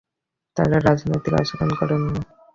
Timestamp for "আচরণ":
1.41-1.69